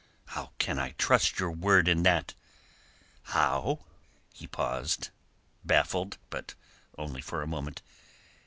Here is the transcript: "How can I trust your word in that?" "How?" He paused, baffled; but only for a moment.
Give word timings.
"How 0.29 0.51
can 0.57 0.79
I 0.79 0.93
trust 0.97 1.39
your 1.39 1.51
word 1.51 1.87
in 1.87 2.01
that?" 2.01 2.33
"How?" 3.21 3.85
He 4.33 4.47
paused, 4.47 5.09
baffled; 5.63 6.17
but 6.31 6.55
only 6.97 7.21
for 7.21 7.43
a 7.43 7.47
moment. 7.47 7.83